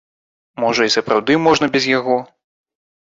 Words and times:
Можа, 0.63 0.87
і 0.89 0.93
сапраўды 0.95 1.37
можна 1.45 1.65
без 1.79 1.83
яго? 1.97 2.17